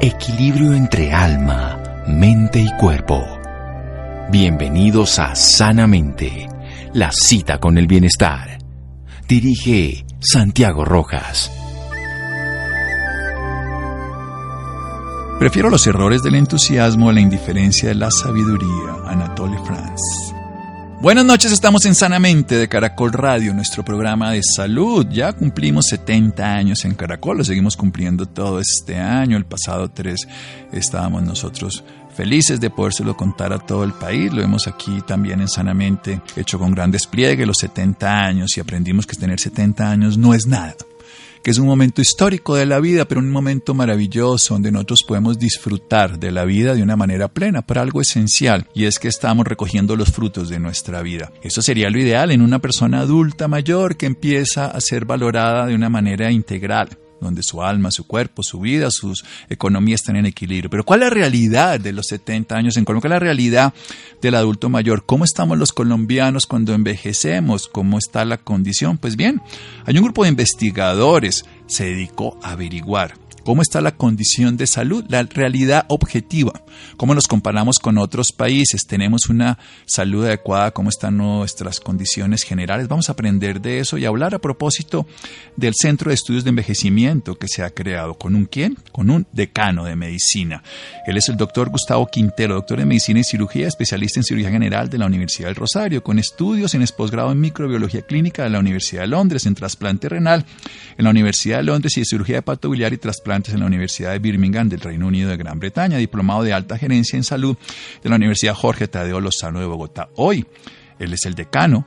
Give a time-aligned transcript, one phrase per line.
[0.00, 3.20] Equilibrio entre alma, mente y cuerpo.
[4.30, 6.48] Bienvenidos a Sanamente,
[6.92, 8.58] la cita con el bienestar.
[9.26, 11.50] Dirige Santiago Rojas.
[15.40, 19.02] Prefiero los errores del entusiasmo a la indiferencia de la sabiduría.
[19.04, 20.37] Anatole France.
[21.00, 25.06] Buenas noches, estamos en Sanamente de Caracol Radio, nuestro programa de salud.
[25.08, 29.36] Ya cumplimos 70 años en Caracol, lo seguimos cumpliendo todo este año.
[29.36, 30.26] El pasado 3
[30.72, 31.84] estábamos nosotros
[32.16, 34.32] felices de podérselo contar a todo el país.
[34.32, 39.06] Lo vemos aquí también en Sanamente, hecho con gran despliegue, los 70 años, y aprendimos
[39.06, 40.74] que tener 70 años no es nada
[41.50, 46.18] es un momento histórico de la vida, pero un momento maravilloso donde nosotros podemos disfrutar
[46.18, 49.96] de la vida de una manera plena, para algo esencial, y es que estamos recogiendo
[49.96, 51.32] los frutos de nuestra vida.
[51.42, 55.74] Eso sería lo ideal en una persona adulta mayor que empieza a ser valorada de
[55.74, 60.70] una manera integral donde su alma, su cuerpo, su vida, sus economías están en equilibrio.
[60.70, 63.02] Pero ¿cuál es la realidad de los 70 años en Colombia?
[63.02, 63.74] ¿Cuál es la realidad
[64.20, 65.04] del adulto mayor?
[65.04, 67.68] ¿Cómo estamos los colombianos cuando envejecemos?
[67.68, 68.98] ¿Cómo está la condición?
[68.98, 69.40] Pues bien,
[69.84, 73.14] hay un grupo de investigadores se dedicó a averiguar
[73.48, 76.52] cómo está la condición de salud, la realidad objetiva,
[76.98, 82.88] cómo nos comparamos con otros países, tenemos una salud adecuada, cómo están nuestras condiciones generales.
[82.88, 85.06] Vamos a aprender de eso y hablar a propósito
[85.56, 88.18] del Centro de Estudios de Envejecimiento que se ha creado.
[88.18, 88.76] ¿Con un quién?
[88.92, 90.62] Con un decano de medicina.
[91.06, 94.90] Él es el doctor Gustavo Quintero, doctor de medicina y cirugía, especialista en cirugía general
[94.90, 99.00] de la Universidad del Rosario, con estudios en posgrado en microbiología clínica de la Universidad
[99.00, 100.44] de Londres, en trasplante renal
[100.98, 104.18] en la Universidad de Londres y de cirugía hepatobiliar y trasplante en la Universidad de
[104.18, 107.56] Birmingham del Reino Unido de Gran Bretaña, diplomado de alta gerencia en salud
[108.02, 110.08] de la Universidad Jorge Tadeo Lozano de Bogotá.
[110.16, 110.46] Hoy,
[110.98, 111.86] él es el decano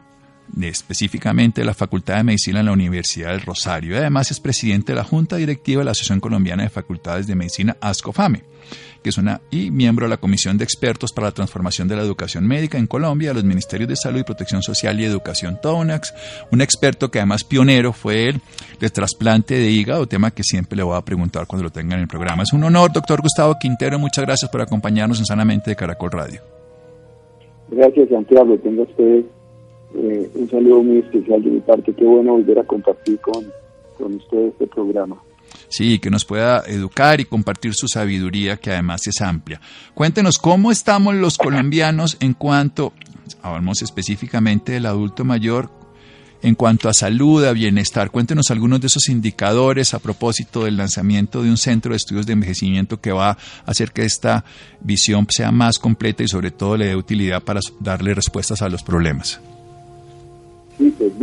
[0.61, 3.97] específicamente de la Facultad de Medicina en la Universidad del Rosario.
[3.97, 7.77] Además es presidente de la Junta Directiva de la Asociación Colombiana de Facultades de Medicina,
[7.79, 8.43] ASCOFAME
[9.03, 12.03] que es una y miembro de la Comisión de Expertos para la Transformación de la
[12.03, 16.13] Educación Médica en Colombia, los Ministerios de Salud y Protección Social y Educación TONAX,
[16.51, 18.41] un experto que además pionero fue el
[18.79, 22.01] de trasplante de hígado, tema que siempre le voy a preguntar cuando lo tenga en
[22.01, 22.43] el programa.
[22.43, 26.41] Es un honor, doctor Gustavo Quintero, muchas gracias por acompañarnos en Sanamente de Caracol Radio.
[27.69, 28.57] Gracias, Santiago.
[28.57, 29.23] Tenga usted
[29.95, 31.93] eh, un saludo muy especial de mi parte.
[31.93, 33.45] Qué bueno volver a compartir con,
[33.97, 35.21] con usted este programa.
[35.71, 39.61] Sí, que nos pueda educar y compartir su sabiduría, que además es amplia.
[39.93, 42.91] Cuéntenos cómo estamos los colombianos en cuanto,
[43.41, 45.71] hablamos específicamente del adulto mayor,
[46.41, 48.11] en cuanto a salud, a bienestar.
[48.11, 52.33] Cuéntenos algunos de esos indicadores a propósito del lanzamiento de un centro de estudios de
[52.33, 54.43] envejecimiento que va a hacer que esta
[54.81, 58.83] visión sea más completa y sobre todo le dé utilidad para darle respuestas a los
[58.83, 59.39] problemas.
[60.77, 61.13] Sí, pues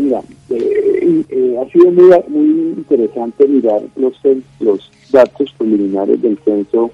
[0.51, 1.91] eh, eh, ha sido
[2.29, 4.19] muy, interesante mirar los,
[4.61, 6.91] los datos preliminares del censo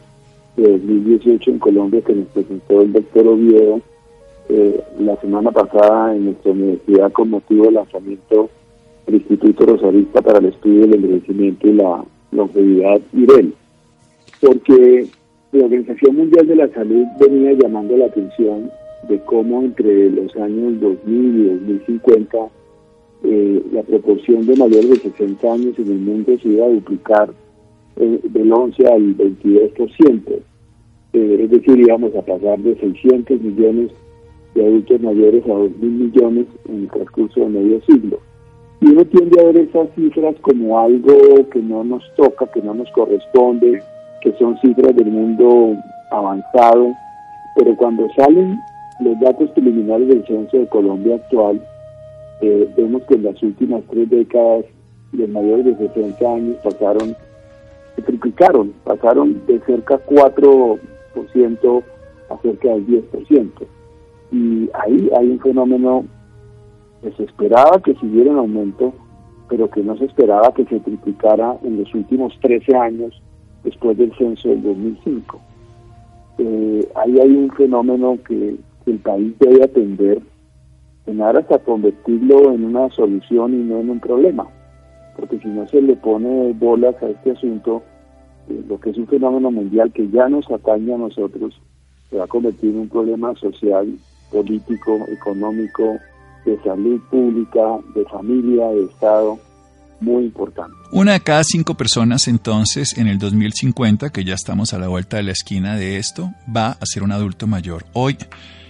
[0.57, 3.81] de 2018 en Colombia que nos presentó el doctor Oviedo
[4.49, 8.51] eh, la semana pasada en nuestra universidad con motivo del lanzamiento
[9.07, 13.55] del Instituto Rosarista para el Estudio del Envejecimiento y la Longevidad IREL.
[14.41, 15.07] Porque
[15.53, 18.71] la Organización Mundial de la Salud venía llamando la atención
[19.09, 22.39] de cómo entre los años 2000 y 2050
[23.25, 27.33] eh, la proporción de mayores de 60 años en el mundo se iba a duplicar
[27.97, 30.43] eh, del 11 al 22%.
[31.15, 33.93] Eh, es decir, íbamos a pasar de 600 millones
[34.55, 38.21] de adultos mayores a 2.000 millones en el transcurso de medio siglo.
[38.83, 42.75] Y uno tiende a ver esas cifras como algo que no nos toca, que no
[42.75, 43.83] nos corresponde,
[44.21, 45.77] que son cifras del mundo
[46.11, 46.93] avanzado,
[47.57, 48.59] pero cuando salen
[49.01, 51.61] los datos preliminares del censo de Colombia actual,
[52.45, 54.67] eh, vemos que en las últimas tres décadas
[55.13, 57.17] los mayores de 60 años pasaron,
[57.97, 61.83] se triplicaron, pasaron de cerca 4%
[62.31, 63.51] a cerca del 10%.
[64.33, 66.05] Y ahí hay un fenómeno
[67.03, 68.93] que se esperaba que siguiera en aumento,
[69.49, 73.23] pero que no se esperaba que se triplicara en los últimos 13 años
[73.63, 75.41] después del censo del 2005.
[76.39, 78.57] Eh, ahí hay un fenómeno que
[78.87, 80.21] el país debe atender
[81.07, 84.47] en aras a convertirlo en una solución y no en un problema.
[85.17, 87.85] porque si no se le pone bolas a este asunto,
[88.49, 91.55] eh, lo que es un fenómeno mundial que ya nos atañe a nosotros,
[92.11, 93.95] se va a convertir en un problema social,
[94.33, 95.99] político, económico,
[96.45, 99.39] de salud pública, de familia, de Estado,
[100.01, 100.75] muy importante.
[100.93, 105.17] Una de cada cinco personas entonces en el 2050, que ya estamos a la vuelta
[105.17, 107.85] de la esquina de esto, va a ser un adulto mayor.
[107.93, 108.17] Hoy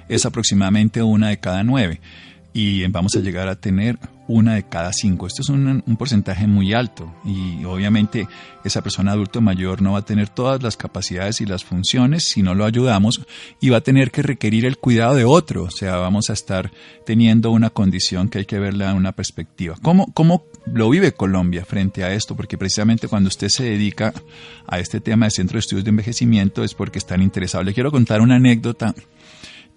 [0.09, 2.01] es aproximadamente una de cada nueve
[2.56, 3.99] y vamos a llegar a tener
[4.29, 5.27] una de cada cinco.
[5.27, 8.29] Esto es un, porcentaje muy alto y obviamente
[8.65, 12.43] esa persona adulto mayor no va a tener todas las capacidades y las funciones si
[12.43, 13.23] no lo ayudamos
[13.61, 15.65] y va a tener que requerir el cuidado de otro.
[15.65, 16.71] O sea, vamos a estar
[17.05, 19.77] teniendo una condición que hay que verla en una perspectiva.
[19.83, 22.37] ¿Cómo, cómo lo vive Colombia frente a esto?
[22.37, 24.15] Porque precisamente cuando usted se dedica
[24.67, 27.67] a este tema de Centro de Estudios de Envejecimiento es porque están interesados.
[27.67, 28.95] Le quiero contar una anécdota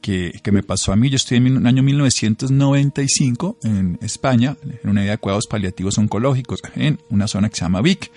[0.02, 1.10] que, me pasó a mí.
[1.10, 7.00] Yo estoy en el año 1995 en España, en una de cuidados paliativos oncológicos, en
[7.10, 8.12] una zona que se llama Vic.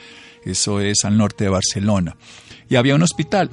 [0.45, 2.17] Eso es al norte de Barcelona.
[2.69, 3.51] Y había un hospital,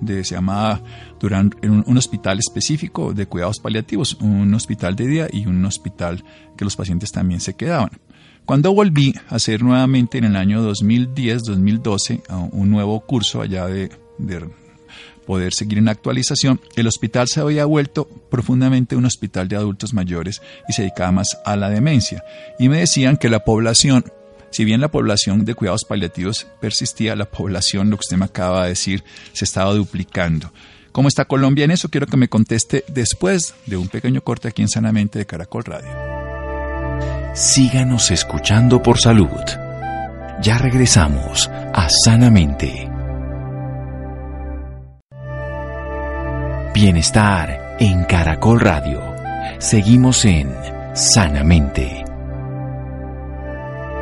[0.00, 0.80] de, se llamaba
[1.18, 6.24] Durán, un, hospital específico de cuidados paliativos, un hospital de día y un hospital
[6.56, 7.90] que los pacientes también se quedaban.
[8.44, 14.48] Cuando volví a hacer nuevamente en el año 2010-2012 un nuevo curso allá de, de
[15.30, 20.42] poder seguir en actualización, el hospital se había vuelto profundamente un hospital de adultos mayores
[20.68, 22.24] y se dedicaba más a la demencia.
[22.58, 24.06] Y me decían que la población,
[24.50, 28.64] si bien la población de cuidados paliativos persistía, la población, lo que usted me acaba
[28.64, 30.52] de decir, se estaba duplicando.
[30.90, 31.90] ¿Cómo está Colombia en eso?
[31.90, 35.92] Quiero que me conteste después de un pequeño corte aquí en Sanamente de Caracol Radio.
[37.36, 39.28] Síganos escuchando por salud.
[40.42, 42.89] Ya regresamos a Sanamente.
[46.72, 49.02] Bienestar en Caracol Radio.
[49.58, 50.54] Seguimos en
[50.94, 52.04] Sanamente.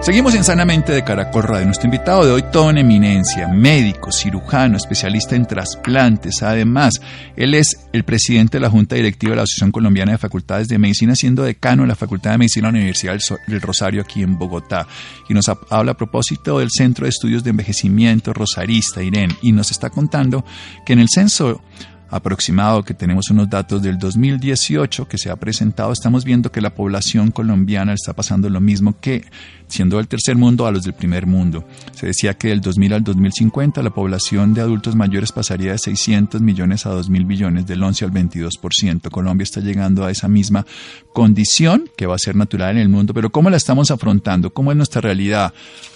[0.03, 1.65] Seguimos en Sanamente de Caracol Radio.
[1.65, 6.43] Nuestro invitado de hoy, todo en eminencia, médico, cirujano, especialista en trasplantes.
[6.43, 7.01] Además,
[7.37, 10.79] él es el presidente de la Junta Directiva de la Asociación Colombiana de Facultades de
[10.79, 14.39] Medicina, siendo decano de la Facultad de Medicina de la Universidad del Rosario aquí en
[14.39, 14.87] Bogotá.
[15.27, 19.71] Y nos habla a propósito del Centro de Estudios de Envejecimiento Rosarista, IREN, y nos
[19.71, 20.45] está contando
[20.85, 21.63] que en el censo
[22.11, 26.75] aproximado que tenemos unos datos del 2018 que se ha presentado, estamos viendo que la
[26.75, 29.25] población colombiana está pasando lo mismo que
[29.69, 31.65] siendo del tercer mundo a los del primer mundo.
[31.93, 36.41] Se decía que del 2000 al 2050 la población de adultos mayores pasaría de 600
[36.41, 39.11] millones a 2 mil billones, del 11 al 22%.
[39.11, 40.67] Colombia está llegando a esa misma
[41.13, 44.53] condición que va a ser natural en el mundo, pero ¿cómo la estamos afrontando?
[44.53, 45.53] ¿Cómo es nuestra realidad,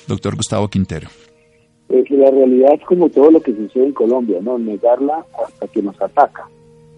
[0.06, 1.08] doctor Gustavo Quintero?
[1.92, 4.58] Es la realidad es como todo lo que sucede en Colombia, ¿no?
[4.58, 6.48] Negarla hasta que nos ataca.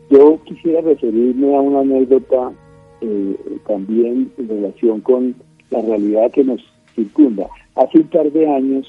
[0.08, 2.52] Yo quisiera referirme a una anécdota
[3.00, 3.36] eh,
[3.66, 5.34] también en relación con
[5.70, 6.60] la realidad que nos
[6.94, 7.48] circunda.
[7.74, 8.86] Hace un par de años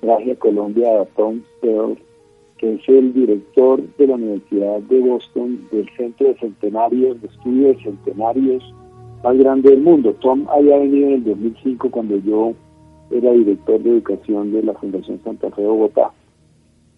[0.00, 1.96] traje a Colombia a Tom Steele,
[2.58, 7.76] que es el director de la Universidad de Boston del Centro de Centenarios, de Estudios
[7.78, 8.74] de Centenarios
[9.24, 10.14] más grande del mundo.
[10.20, 12.52] Tom había venido en el 2005 cuando yo
[13.10, 16.12] era director de educación de la Fundación Santa Fe de Bogotá.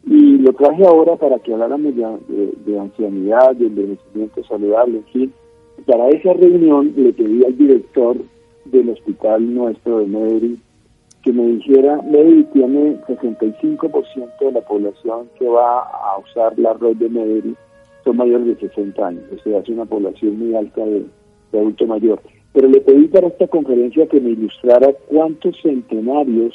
[0.06, 5.32] Y lo traje ahora para que habláramos de, de, ancianidad, de envejecimiento saludable, en fin.
[5.86, 8.16] Para esa reunión le pedí al director
[8.64, 10.62] del hospital nuestro de Medellín
[11.22, 16.96] que me dijera, Medellín tiene 65% de la población que va a usar la red
[16.96, 17.56] de Medellín,
[18.04, 21.04] son mayores de 60 años, o sea, es una población muy alta de,
[21.52, 22.20] de adulto mayor.
[22.52, 26.54] Pero le pedí para esta conferencia que me ilustrara cuántos centenarios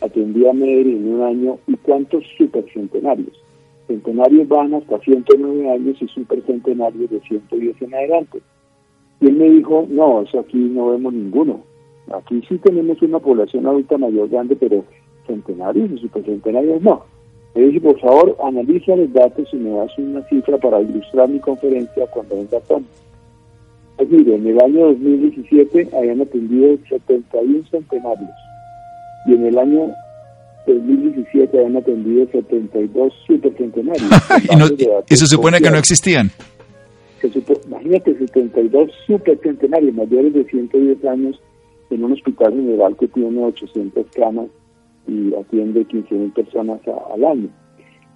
[0.00, 3.42] atendía Medellín en un año y cuántos supercentenarios.
[3.86, 8.42] Centenarios van hasta 109 años y supercentenarios de 110 en adelante.
[9.20, 11.60] Y él me dijo, no, eso aquí no vemos ninguno.
[12.12, 14.84] Aquí sí tenemos una población adulta mayor grande, pero
[15.26, 17.04] centenarios y supercentenarios no.
[17.54, 21.38] Me dije, por favor, analiza los datos y me das una cifra para ilustrar mi
[21.38, 22.82] conferencia cuando venga Tom.
[24.02, 28.30] Pues mire, en el año 2017 habían atendido 71 centenarios
[29.26, 29.94] y en el año
[30.66, 34.10] 2017 habían atendido 72 supercentenarios.
[35.08, 36.32] ¿Y, se supone que no existían?
[37.68, 41.40] imagínate, 72 supercentenarios mayores de 110 años
[41.90, 44.48] en un hospital general que tiene 800 camas
[45.06, 46.80] y atiende 15.000 personas
[47.14, 47.48] al año.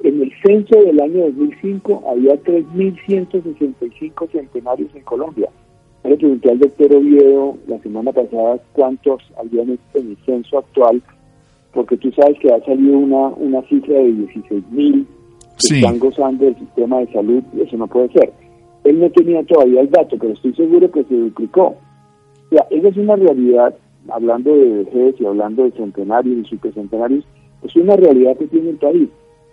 [0.03, 5.49] En el censo del año 2005 había 3.165 centenarios en Colombia.
[6.09, 11.03] Le pregunté al doctor Oviedo la semana pasada cuántos habían en el censo actual,
[11.73, 15.07] porque tú sabes que ha salido una, una cifra de 16 mil
[15.59, 18.33] que están gozando del sistema de salud, eso no puede ser.
[18.85, 21.75] Él no tenía todavía el dato, pero estoy seguro que se duplicó.
[22.47, 23.75] O sea, esa es una realidad
[24.09, 27.25] hablando de vejez y hablando de centenarios y supercentenarios,
[27.65, 29.09] es una realidad que tiene el país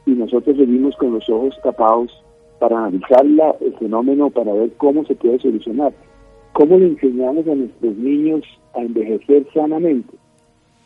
[0.06, 2.12] y nosotros seguimos con los ojos tapados
[2.60, 3.26] para analizar
[3.60, 5.94] el fenómeno, para ver cómo se puede solucionar.
[6.54, 8.44] ¿Cómo le enseñamos a nuestros niños
[8.76, 10.16] a envejecer sanamente?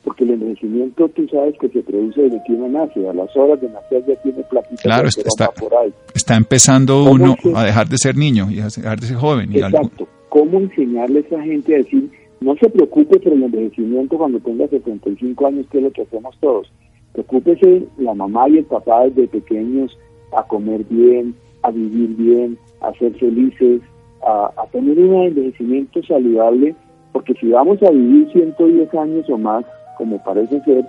[0.04, 3.60] Porque el envejecimiento, tú sabes que se produce desde que uno nace, a las horas
[3.60, 5.94] de nacer ya tiene plaquita claro, está, por ahí.
[6.16, 9.54] está empezando uno a dejar de ser niño y a dejar de ser joven.
[9.54, 10.08] Exacto.
[10.30, 12.10] ¿Cómo enseñarle a esa gente a decir,
[12.40, 16.38] no se preocupe por el envejecimiento cuando tenga 75 años, que es lo que hacemos
[16.40, 16.72] todos?
[17.12, 19.98] Preocúpese la mamá y el papá desde pequeños
[20.38, 23.82] a comer bien, a vivir bien, a ser felices,
[24.26, 26.76] a, tener un envejecimiento saludable,
[27.12, 29.66] porque si vamos a vivir 110 años o más,
[29.98, 30.86] como parece ser,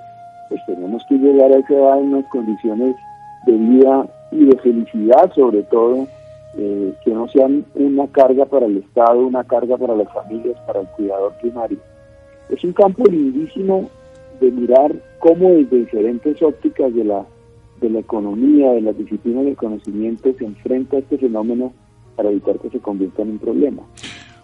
[0.49, 2.97] pues tenemos que llegar a esa edad en unas condiciones
[3.47, 6.07] de vida y de felicidad sobre todo,
[6.57, 10.81] eh, que no sean una carga para el Estado, una carga para las familias, para
[10.81, 11.79] el cuidador primario.
[12.49, 13.89] Es un campo lindísimo
[14.41, 17.25] de mirar cómo desde diferentes ópticas de la
[17.81, 21.73] de la economía, de las disciplinas del conocimiento, se enfrenta a este fenómeno
[22.19, 23.85] para evitar que se convierta en un problema.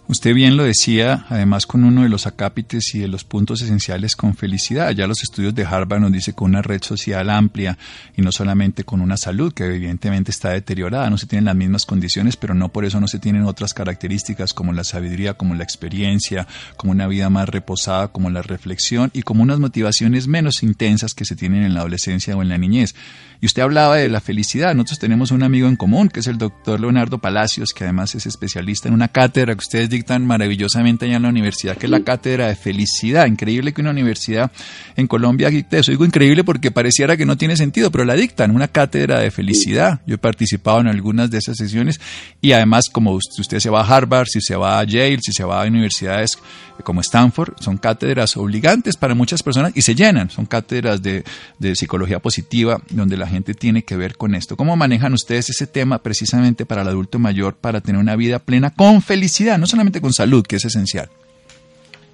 [0.06, 4.16] Usted bien lo decía, además con uno de los acápites y de los puntos esenciales
[4.16, 4.90] con felicidad.
[4.90, 7.78] Ya los estudios de Harvard nos dice con una red social amplia
[8.14, 11.87] y no solamente con una salud que evidentemente está deteriorada, no se tienen las mismas
[11.87, 15.64] condiciones, pero no por eso no se tienen otras características como la sabiduría, como la
[15.64, 16.46] experiencia,
[16.76, 21.25] como una vida más reposada, como la reflexión y como unas motivaciones menos intensas que
[21.25, 22.94] se tienen en la adolescencia o en la niñez.
[23.40, 24.75] Y usted hablaba de la felicidad.
[24.75, 28.26] Nosotros tenemos un amigo en común que es el doctor Leonardo Palacios, que además es
[28.26, 32.00] especialista en una cátedra que ustedes dictan maravillosamente allá en la universidad, que es la
[32.00, 33.26] cátedra de felicidad.
[33.26, 34.50] Increíble que una universidad
[34.96, 35.90] en Colombia dicte eso.
[35.90, 40.00] Digo increíble porque pareciera que no tiene sentido, pero la dictan, una cátedra de felicidad.
[40.06, 42.00] Yo he participado en algunas de esas sesiones
[42.40, 45.44] y además como usted se va a Harvard, si se va a Yale, si se
[45.44, 46.38] va a universidades
[46.82, 50.30] como Stanford, son cátedras obligantes para muchas personas y se llenan.
[50.30, 51.24] Son cátedras de,
[51.58, 54.56] de psicología positiva donde la gente tiene que ver con esto.
[54.56, 58.70] ¿Cómo manejan ustedes ese tema precisamente para el adulto mayor para tener una vida plena
[58.70, 61.09] con felicidad, no solamente con salud, que es esencial.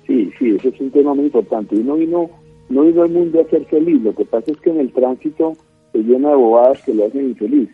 [0.07, 1.77] Sí, sí, ese es un tema muy importante.
[1.77, 2.31] Uno vino,
[2.69, 5.55] no vino al mundo a ser feliz, lo que pasa es que en el tránsito
[5.93, 7.69] se llena de bobadas que lo hacen infeliz.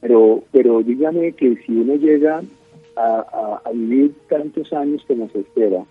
[0.00, 2.42] Pero, pero dígame que si uno llega
[2.96, 5.84] a, vivir tantos años que nos espera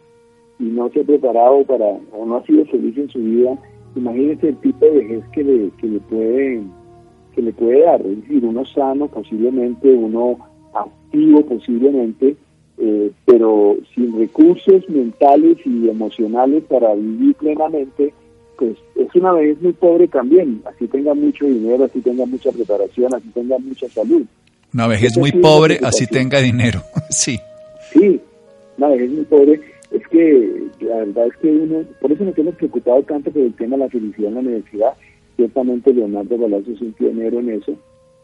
[0.60, 3.58] y no se ha preparado para, o no ha sido feliz en su vida,
[3.96, 6.64] imagínese el tipo de vejez que le, que le puede
[7.38, 10.40] que le puede dar, es decir, uno sano posiblemente, uno
[10.74, 12.36] activo posiblemente,
[12.80, 18.14] eh, pero sin recursos mentales y emocionales para vivir plenamente,
[18.58, 23.14] pues es una vez muy pobre también, así tenga mucho dinero, así tenga mucha preparación,
[23.14, 24.24] así tenga mucha salud.
[24.74, 27.40] Una vejez muy pobre, así tenga dinero, sí.
[27.94, 28.20] Sí,
[28.78, 32.56] una vejez muy pobre, es que la verdad es que uno, por eso nos hemos
[32.56, 34.94] preocupado tanto por el tema de la felicidad en la universidad,
[35.36, 37.76] ciertamente Leonardo Palacio es un pionero en eso,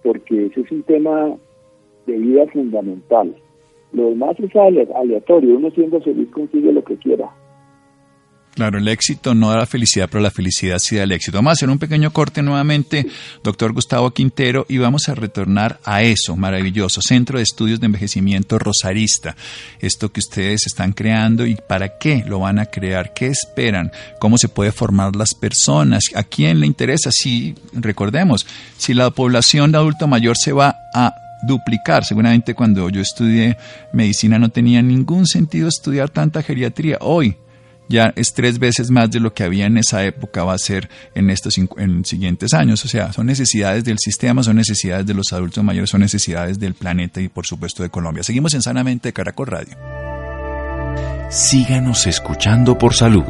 [0.04, 1.36] porque ese es un tema
[2.06, 3.34] de vida fundamental.
[3.94, 7.30] Lo demás es aleatorio, uno siendo feliz consigue lo que quiera.
[8.56, 11.38] Claro, el éxito no da la felicidad, pero la felicidad sí da el éxito.
[11.38, 13.08] Vamos a hacer un pequeño corte nuevamente,
[13.44, 18.60] doctor Gustavo Quintero, y vamos a retornar a eso, maravilloso, Centro de Estudios de Envejecimiento
[18.60, 19.36] Rosarista.
[19.80, 24.38] Esto que ustedes están creando y para qué lo van a crear, qué esperan, cómo
[24.38, 27.10] se puede formar las personas, a quién le interesa.
[27.12, 28.46] Si, recordemos,
[28.78, 32.06] si la población de adulto mayor se va a duplicar.
[32.06, 33.58] Seguramente cuando yo estudié
[33.92, 36.98] medicina no tenía ningún sentido estudiar tanta geriatría.
[37.02, 37.38] Hoy
[37.90, 40.90] ya es tres veces más de lo que había en esa época, va a ser
[41.16, 42.84] en estos en siguientes años.
[42.86, 46.74] O sea, son necesidades del sistema, son necesidades de los adultos mayores, son necesidades del
[46.74, 48.24] planeta y por supuesto de Colombia.
[48.24, 49.78] Seguimos en Sanamente Caracol Radio.
[51.30, 53.24] Síganos escuchando por salud.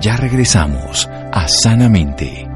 [0.00, 2.55] Ya regresamos a Sanamente.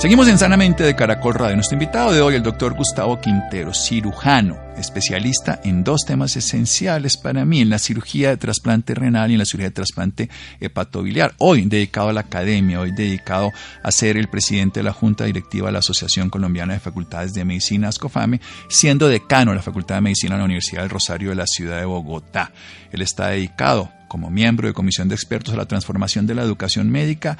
[0.00, 1.56] Seguimos en Sanamente de Caracol Radio.
[1.56, 7.44] Nuestro invitado de hoy, el doctor Gustavo Quintero, cirujano, especialista en dos temas esenciales para
[7.44, 11.34] mí, en la cirugía de trasplante renal y en la cirugía de trasplante hepatobiliar.
[11.36, 13.52] Hoy dedicado a la academia, hoy dedicado
[13.82, 17.44] a ser el presidente de la Junta Directiva de la Asociación Colombiana de Facultades de
[17.44, 18.40] Medicina, ASCOFAME,
[18.70, 21.78] siendo decano de la Facultad de Medicina de la Universidad del Rosario de la ciudad
[21.78, 22.52] de Bogotá.
[22.90, 26.90] Él está dedicado como miembro de comisión de expertos a la transformación de la educación
[26.90, 27.36] médica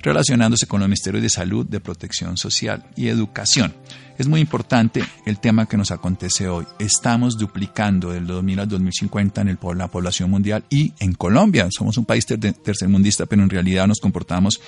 [0.00, 3.74] relacionándose con los ministerios de salud, de protección social y educación.
[4.18, 6.66] Es muy importante el tema que nos acontece hoy.
[6.80, 11.68] Estamos duplicando del 2000 al 2050 en la población mundial y en Colombia.
[11.70, 14.60] Somos un país tercermundista, pero en realidad nos comportamos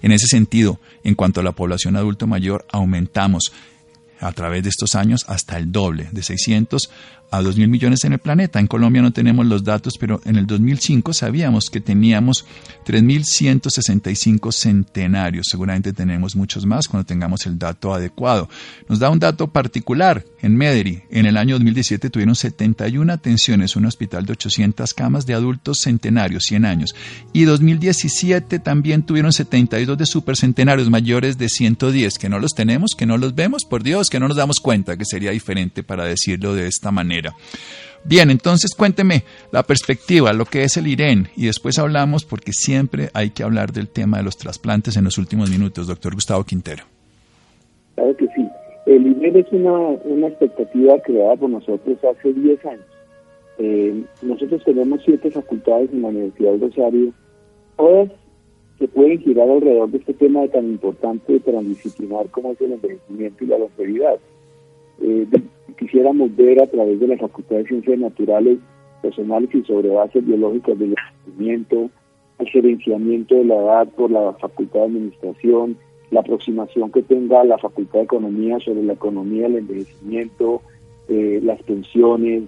[0.00, 0.80] en ese sentido.
[1.02, 3.52] En cuanto a la población adulto mayor, aumentamos
[4.20, 6.90] a través de estos años hasta el doble, de 600
[7.30, 8.60] a 2 mil millones en el planeta.
[8.60, 12.44] En Colombia no tenemos los datos, pero en el 2005 sabíamos que teníamos
[12.86, 15.48] 3.165 centenarios.
[15.50, 18.48] Seguramente tenemos muchos más cuando tengamos el dato adecuado.
[18.88, 20.24] Nos da un dato particular.
[20.42, 25.32] En Mederi, en el año 2017 tuvieron 71 atenciones, un hospital de 800 camas de
[25.32, 26.94] adultos centenarios, 100 años.
[27.32, 33.06] Y 2017 también tuvieron 72 de supercentenarios mayores de 110, que no los tenemos, que
[33.06, 36.54] no los vemos, por Dios, que no nos damos cuenta que sería diferente para decirlo
[36.54, 37.34] de esta manera.
[38.04, 43.08] Bien, entonces cuénteme la perspectiva, lo que es el IREN, y después hablamos porque siempre
[43.14, 46.84] hay que hablar del tema de los trasplantes en los últimos minutos, doctor Gustavo Quintero.
[47.94, 48.46] Claro que sí.
[48.86, 52.84] El IREN es una, una expectativa creada por nosotros hace 10 años.
[53.58, 57.12] Eh, nosotros tenemos siete facultades en la Universidad de Rosario,
[57.76, 58.10] todas
[58.78, 63.46] que pueden girar alrededor de este tema tan importante, transdisciplinar como es el envejecimiento y
[63.46, 64.18] la longevidad.
[65.00, 65.26] Eh,
[65.78, 68.58] quisiéramos ver a través de la Facultad de Ciencias Naturales
[69.02, 71.90] personales y sobre bases biológicas del envejecimiento,
[72.38, 75.76] el gerenciamiento de la edad por la Facultad de Administración,
[76.10, 80.62] la aproximación que tenga la Facultad de Economía sobre la economía del envejecimiento,
[81.08, 82.44] eh, las pensiones,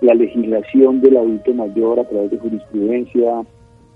[0.00, 3.44] la legislación del adulto mayor a través de jurisprudencia,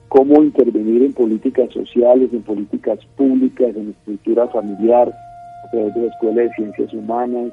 [0.08, 5.12] cómo intervenir en políticas sociales, en políticas públicas, en estructura familiar,
[5.64, 7.52] a través de la Escuela de Ciencias Humanas,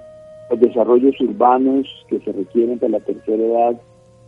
[0.49, 3.81] los desarrollos urbanos que se requieren para la tercera edad,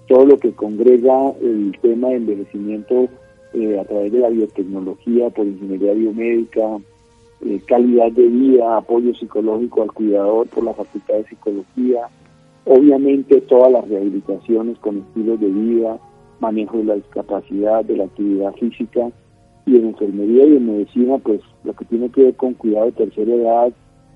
[0.08, 3.08] todo lo que congrega el tema de envejecimiento
[3.54, 6.78] eh, a través de la biotecnología, por ingeniería biomédica,
[7.46, 12.10] eh, calidad de vida, apoyo psicológico al cuidador por la Facultad de Psicología,
[12.66, 16.00] obviamente todas las rehabilitaciones con estilos de vida,
[16.40, 19.10] manejo de la discapacidad, de la actividad física
[19.66, 22.92] y en enfermería y en medicina, pues lo que tiene que ver con cuidado de
[22.94, 23.74] tercera edad,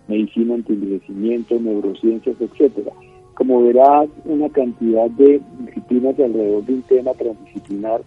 [0.08, 2.92] medicina anti-envejecimiento, neurociencias, etcétera.
[3.36, 8.02] Como verás, una cantidad de disciplinas alrededor de un tema transdisciplinar,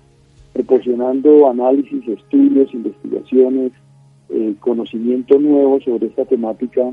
[0.52, 3.72] proporcionando análisis, estudios, investigaciones,
[4.30, 6.92] eh, conocimiento nuevo sobre esta temática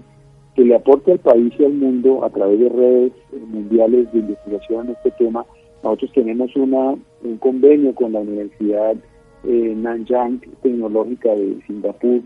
[0.55, 3.11] que le aporte al país y al mundo a través de redes
[3.47, 5.45] mundiales de investigación en este tema.
[5.83, 8.95] Nosotros tenemos una, un convenio con la Universidad
[9.43, 12.21] eh, Nanyang Tecnológica de Singapur,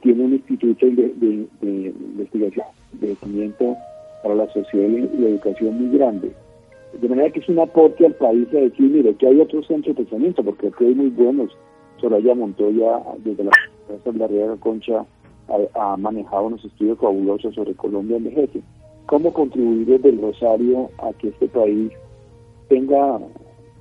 [0.00, 3.76] tiene un instituto de, investigación, de crecimiento
[4.22, 6.32] para la sociedad y la educación muy grande.
[7.00, 9.96] De manera que es un aporte al país a decir, mire, que hay otros centros
[9.96, 11.56] de pensamiento, porque aquí hay muy buenos.
[12.00, 13.50] Soraya Montoya, desde la
[13.88, 15.04] Universidad de la Concha,
[15.74, 18.50] ha, manejado unos estudios fabulosos sobre Colombia en vejez.
[19.06, 21.92] ¿Cómo contribuir desde el Rosario a que este país
[22.72, 23.18] tenga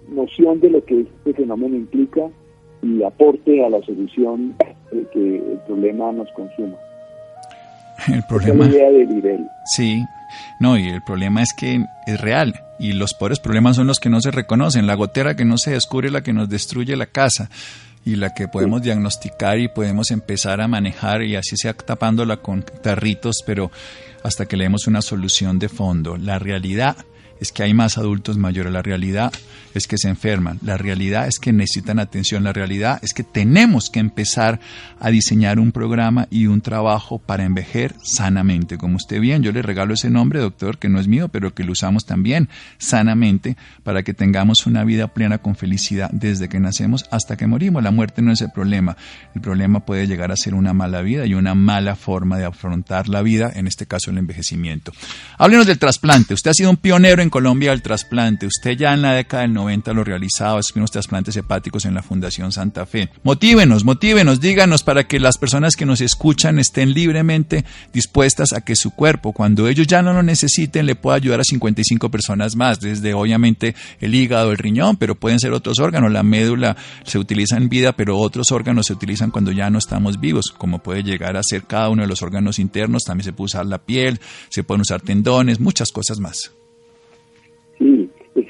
[0.10, 2.21] noción de lo que este fenómeno implica
[2.82, 4.54] y aporte a la solución
[5.13, 6.75] que el problema nos consuma.
[8.08, 8.65] El problema.
[8.65, 10.04] Es la idea de Sí,
[10.60, 14.10] no, y el problema es que es real y los pobres problemas son los que
[14.10, 14.88] no se reconocen.
[14.88, 17.49] La gotera que no se descubre es la que nos destruye la casa
[18.04, 22.63] y la que podemos diagnosticar y podemos empezar a manejar y así sea tapándola con
[22.63, 23.71] tarritos, pero
[24.23, 26.17] hasta que leemos una solución de fondo.
[26.17, 26.97] La realidad
[27.41, 28.71] es que hay más adultos mayores.
[28.71, 29.34] La realidad
[29.73, 30.60] es que se enferman.
[30.62, 32.43] La realidad es que necesitan atención.
[32.43, 34.60] La realidad es que tenemos que empezar
[34.99, 38.77] a diseñar un programa y un trabajo para envejecer sanamente.
[38.77, 41.63] Como usted bien, yo le regalo ese nombre, doctor, que no es mío, pero que
[41.63, 47.06] lo usamos también sanamente para que tengamos una vida plena con felicidad desde que nacemos
[47.10, 47.82] hasta que morimos.
[47.82, 48.95] La muerte no es el problema.
[49.34, 53.10] El problema puede llegar a ser una mala vida y una mala forma de afrontar
[53.10, 54.91] la vida, en este caso el envejecimiento.
[55.39, 56.36] Háblenos del trasplante.
[56.36, 58.46] Usted ha sido un pionero en Colombia del trasplante.
[58.46, 62.04] Usted ya en la década del 90 lo realizaba, es unos trasplantes hepáticos en la
[62.04, 63.10] Fundación Santa Fe.
[63.24, 68.76] Motívenos, motívenos, díganos para que las personas que nos escuchan estén libremente dispuestas a que
[68.76, 72.80] su cuerpo, cuando ellos ya no lo necesiten, le pueda ayudar a 55 personas más,
[72.80, 76.12] desde obviamente el hígado, el riñón, pero pueden ser otros órganos.
[76.12, 80.20] La médula se utiliza en vida, pero otros órganos se utilizan cuando ya no estamos
[80.20, 83.04] vivos, como puede llegar a ser cada uno de los órganos internos.
[83.06, 86.52] También se puede usar la piel, se pueden usar tendones, muchas cosas más.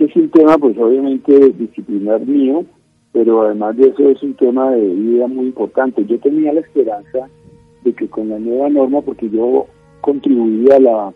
[0.02, 2.66] Este es un tema pues obviamente disciplinar mío,
[3.12, 6.04] pero además de eso es un tema de vida muy importante.
[6.08, 7.30] Yo tenía la esperanza
[7.84, 9.68] de que con la nueva norma, porque yo
[10.02, 11.14] contribuí a la,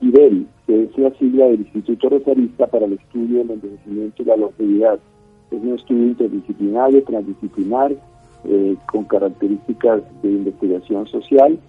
[0.02, 4.26] y DEL, que es la sigla del Instituto Rosarista para el Estudio del Envejecimiento y
[4.26, 5.00] la Longevidad.
[5.52, 7.92] Es un estudio interdisciplinario, transdisciplinar,
[8.46, 11.60] eh, con características de investigación social,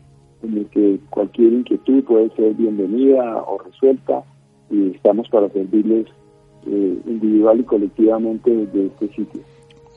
[0.43, 4.23] en el que cualquier inquietud puede ser bienvenida o resuelta
[4.71, 6.07] y estamos para servirles
[6.67, 9.41] eh, individual y colectivamente desde este sitio.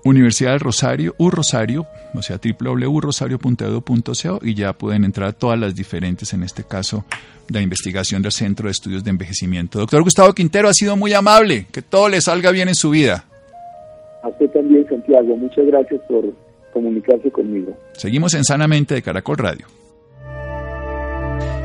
[0.03, 6.33] Universidad del Rosario, U Rosario, o sea, www.rosario.edu.co y ya pueden entrar todas las diferentes,
[6.33, 7.05] en este caso,
[7.49, 9.79] la investigación del Centro de Estudios de Envejecimiento.
[9.79, 13.25] Doctor Gustavo Quintero, ha sido muy amable, que todo le salga bien en su vida.
[14.23, 16.33] A usted también, Santiago, muchas gracias por
[16.73, 17.77] comunicarse conmigo.
[17.93, 19.67] Seguimos en Sanamente de Caracol Radio.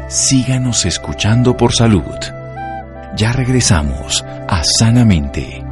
[0.08, 2.02] Síganos escuchando por salud.
[3.16, 5.67] Ya regresamos a Sanamente.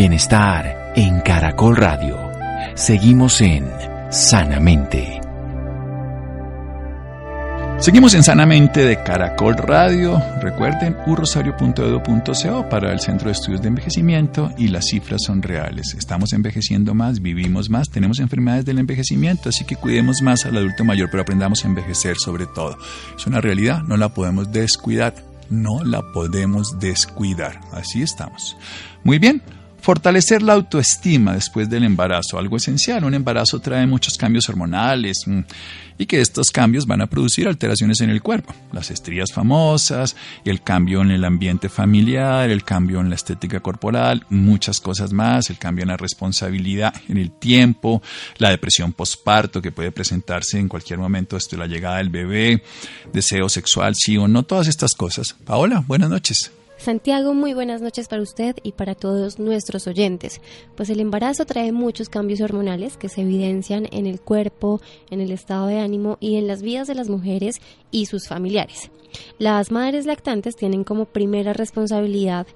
[0.00, 2.16] Bienestar en Caracol Radio.
[2.74, 3.68] Seguimos en
[4.08, 5.20] Sanamente.
[7.78, 10.18] Seguimos en Sanamente de Caracol Radio.
[10.40, 15.92] Recuerden urrosario.edu.co para el Centro de Estudios de Envejecimiento y las cifras son reales.
[15.92, 20.82] Estamos envejeciendo más, vivimos más, tenemos enfermedades del envejecimiento, así que cuidemos más al adulto
[20.82, 22.78] mayor, pero aprendamos a envejecer sobre todo.
[23.14, 25.12] Es una realidad, no la podemos descuidar,
[25.50, 27.60] no la podemos descuidar.
[27.74, 28.56] Así estamos.
[29.04, 29.42] Muy bien.
[29.80, 33.04] Fortalecer la autoestima después del embarazo, algo esencial.
[33.04, 35.40] Un embarazo trae muchos cambios hormonales mm,
[35.96, 38.54] y que estos cambios van a producir alteraciones en el cuerpo.
[38.72, 44.26] Las estrías famosas, el cambio en el ambiente familiar, el cambio en la estética corporal,
[44.28, 48.02] muchas cosas más, el cambio en la responsabilidad, en el tiempo,
[48.36, 52.62] la depresión postparto que puede presentarse en cualquier momento desde la llegada del bebé,
[53.12, 55.36] deseo sexual, sí o no, todas estas cosas.
[55.44, 56.52] Paola, buenas noches.
[56.80, 60.40] Santiago, muy buenas noches para usted y para todos nuestros oyentes.
[60.76, 65.30] Pues el embarazo trae muchos cambios hormonales que se evidencian en el cuerpo, en el
[65.30, 68.90] estado de ánimo y en las vidas de las mujeres y sus familiares.
[69.38, 72.46] Las madres lactantes tienen como primera responsabilidad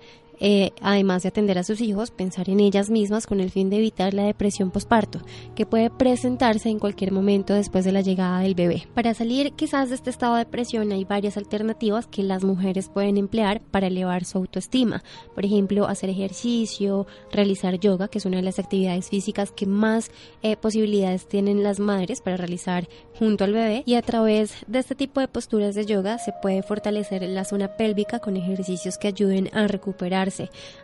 [0.41, 3.77] eh, además de atender a sus hijos, pensar en ellas mismas con el fin de
[3.77, 5.21] evitar la depresión posparto,
[5.55, 8.87] que puede presentarse en cualquier momento después de la llegada del bebé.
[8.95, 13.17] Para salir quizás de este estado de depresión hay varias alternativas que las mujeres pueden
[13.17, 15.03] emplear para elevar su autoestima.
[15.35, 20.11] Por ejemplo, hacer ejercicio, realizar yoga, que es una de las actividades físicas que más
[20.43, 23.83] eh, posibilidades tienen las madres para realizar junto al bebé.
[23.87, 27.77] Y a través de este tipo de posturas de yoga se puede fortalecer la zona
[27.77, 30.24] pélvica con ejercicios que ayuden a recuperar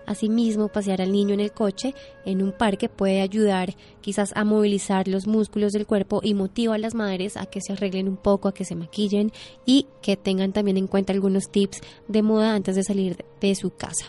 [0.06, 5.08] Asimismo, pasear al niño en el coche en un parque puede ayudar quizás a movilizar
[5.08, 8.48] los músculos del cuerpo y motiva a las madres a que se arreglen un poco,
[8.48, 9.32] a que se maquillen
[9.66, 13.70] y que tengan también en cuenta algunos tips de moda antes de salir de su
[13.70, 14.06] casa.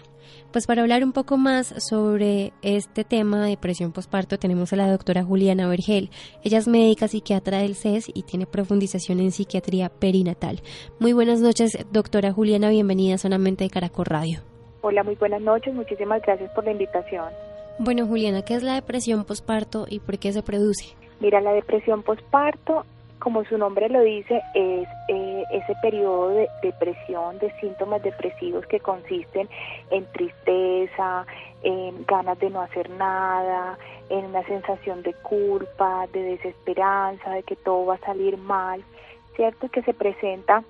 [0.52, 4.92] Pues para hablar un poco más sobre este tema de depresión postparto tenemos a la
[4.92, 6.10] doctora Juliana Vergel.
[6.44, 10.62] Ella es médica psiquiatra del CES y tiene profundización en psiquiatría perinatal.
[11.00, 14.51] Muy buenas noches, doctora Juliana, bienvenida solamente de Caracol Radio.
[14.84, 15.74] Hola, muy buenas noches.
[15.76, 17.30] Muchísimas gracias por la invitación.
[17.78, 20.96] Bueno, Juliana, ¿qué es la depresión posparto y por qué se produce?
[21.20, 22.84] Mira, la depresión posparto,
[23.20, 28.80] como su nombre lo dice, es eh, ese periodo de depresión, de síntomas depresivos que
[28.80, 29.48] consisten
[29.92, 31.28] en tristeza,
[31.62, 33.78] en ganas de no hacer nada,
[34.10, 38.84] en una sensación de culpa, de desesperanza, de que todo va a salir mal,
[39.36, 39.70] ¿cierto?
[39.70, 40.64] Que se presenta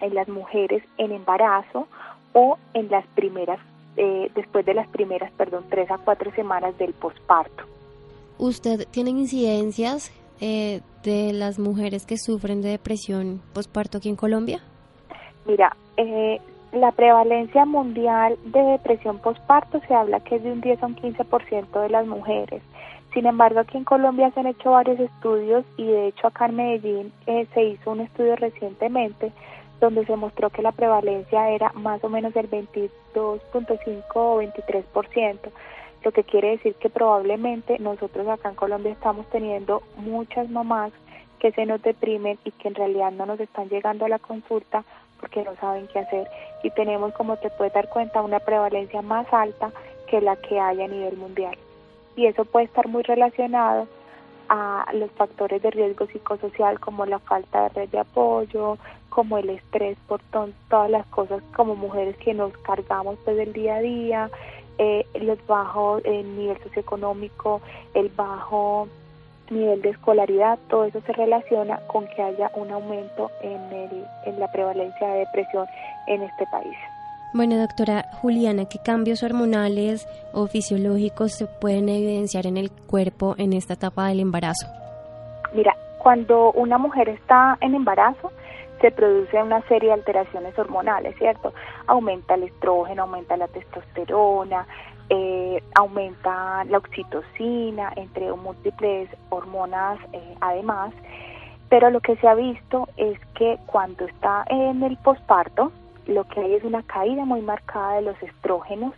[0.00, 1.86] en las mujeres en embarazo
[2.34, 3.58] o en las primeras,
[3.96, 7.64] eh, después de las primeras, perdón, tres a cuatro semanas del posparto.
[8.36, 14.60] ¿Usted tiene incidencias eh, de las mujeres que sufren de depresión posparto aquí en Colombia?
[15.46, 16.40] Mira, eh,
[16.72, 20.96] la prevalencia mundial de depresión posparto se habla que es de un 10 a un
[20.96, 22.62] 15% de las mujeres.
[23.12, 26.56] Sin embargo, aquí en Colombia se han hecho varios estudios y de hecho acá en
[26.56, 29.30] Medellín eh, se hizo un estudio recientemente
[29.80, 35.38] donde se mostró que la prevalencia era más o menos del 22.5 o 23%,
[36.04, 40.92] lo que quiere decir que probablemente nosotros acá en Colombia estamos teniendo muchas mamás
[41.38, 44.84] que se nos deprimen y que en realidad no nos están llegando a la consulta
[45.20, 46.28] porque no saben qué hacer
[46.62, 49.70] y tenemos, como te puedes dar cuenta, una prevalencia más alta
[50.06, 51.56] que la que hay a nivel mundial.
[52.16, 53.86] Y eso puede estar muy relacionado
[54.48, 58.78] a los factores de riesgo psicosocial como la falta de red de apoyo,
[59.08, 63.76] como el estrés por todas las cosas como mujeres que nos cargamos desde el día
[63.76, 64.30] a día,
[64.78, 67.60] eh, los bajos en nivel socioeconómico,
[67.94, 68.88] el bajo
[69.50, 74.40] nivel de escolaridad, todo eso se relaciona con que haya un aumento en, el, en
[74.40, 75.66] la prevalencia de depresión
[76.06, 76.76] en este país.
[77.34, 83.52] Bueno, doctora Juliana, ¿qué cambios hormonales o fisiológicos se pueden evidenciar en el cuerpo en
[83.54, 84.68] esta etapa del embarazo?
[85.52, 88.30] Mira, cuando una mujer está en embarazo,
[88.80, 91.52] se produce una serie de alteraciones hormonales, ¿cierto?
[91.88, 94.64] Aumenta el estrógeno, aumenta la testosterona,
[95.10, 100.94] eh, aumenta la oxitocina, entre múltiples hormonas eh, además,
[101.68, 105.72] pero lo que se ha visto es que cuando está en el posparto,
[106.06, 108.94] lo que hay es una caída muy marcada de los estrógenos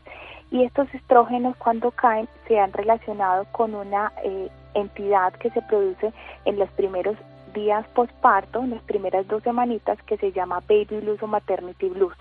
[0.51, 6.13] y estos estrógenos cuando caen se han relacionado con una eh, entidad que se produce
[6.45, 7.17] en los primeros
[7.55, 12.17] días posparto, en las primeras dos semanitas, que se llama baby blues o maternity blues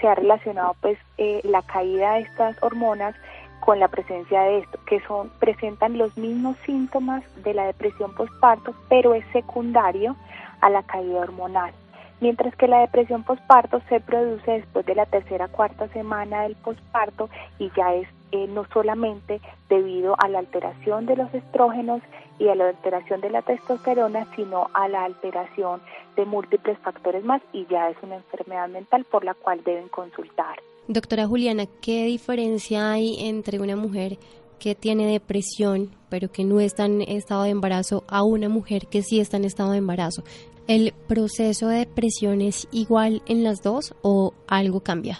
[0.00, 3.14] se ha relacionado pues eh, la caída de estas hormonas
[3.60, 8.74] con la presencia de esto, que son presentan los mismos síntomas de la depresión postparto,
[8.88, 10.14] pero es secundario
[10.60, 11.72] a la caída hormonal.
[12.20, 17.28] Mientras que la depresión postparto se produce después de la tercera cuarta semana del postparto
[17.58, 22.02] y ya es eh, no solamente debido a la alteración de los estrógenos
[22.38, 25.80] y a la alteración de la testosterona, sino a la alteración
[26.16, 30.56] de múltiples factores más y ya es una enfermedad mental por la cual deben consultar.
[30.88, 34.18] Doctora Juliana, ¿qué diferencia hay entre una mujer
[34.58, 39.02] que tiene depresión pero que no está en estado de embarazo a una mujer que
[39.02, 40.22] sí está en estado de embarazo?
[40.68, 45.18] ¿El proceso de depresión es igual en las dos o algo cambia?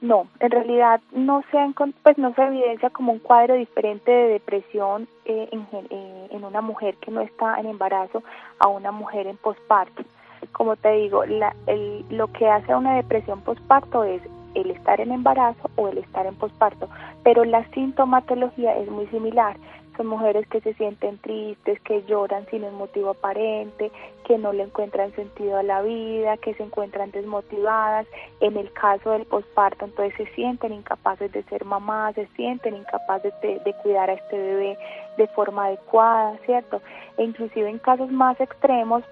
[0.00, 1.58] No, en realidad no se,
[2.02, 6.60] pues no se evidencia como un cuadro diferente de depresión eh, en, eh, en, una
[6.60, 8.24] mujer que no está en embarazo
[8.58, 10.02] a una mujer en posparto.
[10.50, 14.20] Como te digo, la, el, lo que hace a una depresión posparto es
[14.54, 16.88] el estar en embarazo o el estar en posparto,
[17.22, 19.56] pero la sintomatología es muy similar.
[19.98, 23.90] Son mujeres que se sienten tristes, que lloran sin un motivo aparente,
[24.24, 28.06] que no le encuentran sentido a la vida, que se encuentran desmotivadas.
[28.40, 33.34] En el caso del posparto, entonces se sienten incapaces de ser mamás, se sienten incapaces
[33.42, 34.78] de, de cuidar a este bebé
[35.16, 36.80] de forma adecuada, ¿cierto?
[37.16, 39.02] E inclusive en casos más extremos,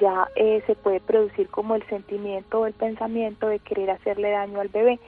[0.00, 4.60] ya eh, se puede producir como el sentimiento o el pensamiento de querer hacerle daño
[4.60, 4.98] al bebé,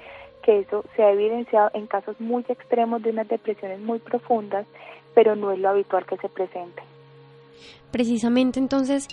[0.43, 4.67] que eso se ha evidenciado en casos muy extremos de unas depresiones muy profundas,
[5.19, 6.81] pero no es lo habitual que se presente.
[7.91, 9.09] Precisamente entonces,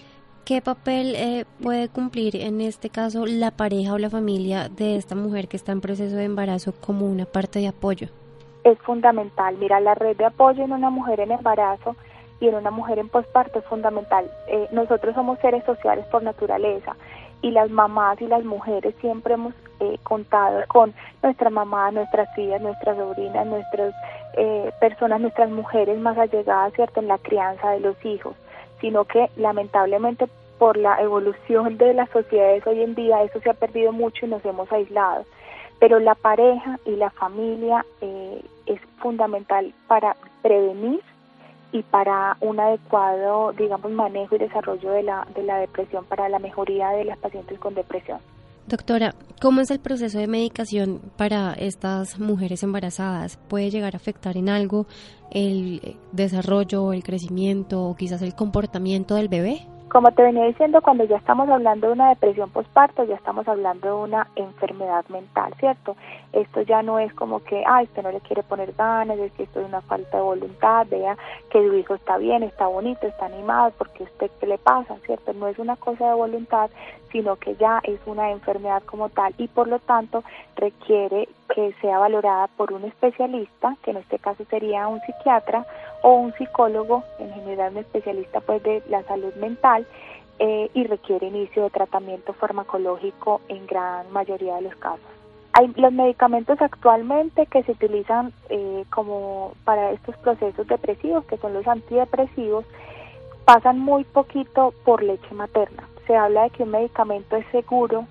[0.45, 5.15] ¿qué papel eh, puede cumplir en este caso la pareja o la familia de esta
[5.15, 8.09] mujer que está en proceso de embarazo como una parte de apoyo?
[8.63, 9.57] Es fundamental.
[9.57, 11.95] Mira, la red de apoyo en una mujer en embarazo
[12.39, 14.29] y en una mujer en posparto es fundamental.
[14.47, 16.95] Eh, nosotros somos seres sociales por naturaleza
[17.45, 22.59] y las mamás y las mujeres siempre hemos eh, contado con nuestra mamá, nuestras tías,
[22.59, 23.93] nuestras sobrinas, nuestras
[24.35, 28.35] eh, personas, nuestras mujeres más allegadas, ¿cierto?, en la crianza de los hijos,
[28.81, 30.27] sino que lamentablemente
[30.57, 34.29] por la evolución de las sociedades hoy en día eso se ha perdido mucho y
[34.29, 35.23] nos hemos aislado.
[35.79, 37.85] Pero la pareja y la familia
[38.65, 41.01] es fundamental para prevenir
[41.71, 46.39] y para un adecuado, digamos, manejo y desarrollo de la, de la depresión para la
[46.39, 48.19] mejoría de las pacientes con depresión.
[48.67, 53.37] Doctora, ¿cómo es el proceso de medicación para estas mujeres embarazadas?
[53.47, 54.87] ¿Puede llegar a afectar en algo
[55.29, 59.67] el desarrollo, el crecimiento o quizás el comportamiento del bebé?
[59.95, 63.87] Como te venía diciendo, cuando ya estamos hablando de una depresión postparto, ya estamos hablando
[63.87, 65.95] de una enfermedad mental, ¿cierto?
[66.33, 69.43] Esto ya no es como que, ah, usted no le quiere poner ganas, es que
[69.43, 71.17] esto es una falta de voluntad, vea
[71.49, 75.31] que su hijo está bien, está bonito, está animado, porque usted qué le pasa, ¿cierto?
[75.31, 76.69] No es una cosa de voluntad,
[77.13, 80.25] sino que ya es una enfermedad como tal y por lo tanto
[80.57, 85.65] requiere que sea valorada por un especialista, que en este caso sería un psiquiatra
[86.05, 89.87] o un psicólogo, en general un especialista pues de la salud mental,
[90.37, 94.99] eh, y requiere inicio de tratamiento farmacológico en gran mayoría de los casos.
[95.53, 101.55] Hay los medicamentos actualmente que se utilizan eh, como para estos procesos depresivos, que son
[101.55, 102.65] los antidepresivos,
[103.45, 105.89] pasan muy poquito por leche materna.
[106.05, 108.05] Se habla de que un medicamento es seguro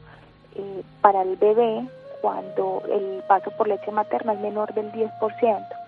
[0.56, 1.86] eh, para el bebé
[2.22, 5.83] cuando el paso por leche materna es menor del 10%.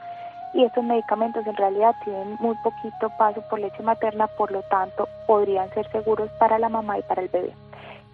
[0.54, 5.09] Y estos medicamentos en realidad tienen muy poquito paso por leche materna, por lo tanto
[5.26, 7.52] podrían ser seguros para la mamá y para el bebé.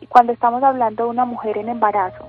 [0.01, 2.27] Y cuando estamos hablando de una mujer en embarazo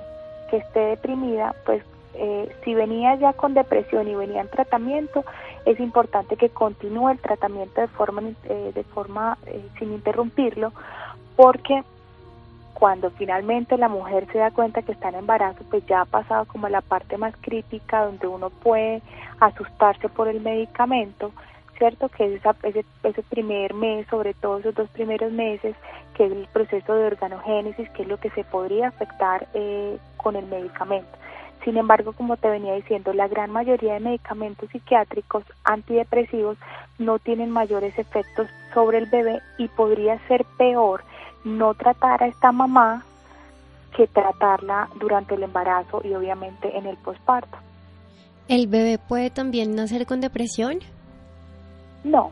[0.50, 1.84] que esté deprimida, pues
[2.16, 5.26] eh, si venía ya con depresión y venía en tratamiento,
[5.66, 10.72] es importante que continúe el tratamiento de forma, eh, de forma eh, sin interrumpirlo,
[11.36, 11.84] porque
[12.74, 16.46] cuando finalmente la mujer se da cuenta que está en embarazo, pues ya ha pasado
[16.46, 19.02] como la parte más crítica donde uno puede
[19.40, 21.32] asustarse por el medicamento,
[21.78, 22.10] ¿cierto?
[22.10, 25.76] Que es ese, ese primer mes, sobre todo esos dos primeros meses,
[26.16, 30.36] que es el proceso de organogénesis, que es lo que se podría afectar eh, con
[30.36, 31.18] el medicamento.
[31.64, 36.58] Sin embargo, como te venía diciendo, la gran mayoría de medicamentos psiquiátricos antidepresivos
[37.00, 41.04] no tienen mayores efectos sobre el bebé y podría ser peor
[41.44, 43.04] no tratar a esta mamá
[43.96, 47.58] que tratarla durante el embarazo y obviamente en el posparto.
[48.48, 50.80] ¿El bebé puede también nacer con depresión?
[52.04, 52.32] No,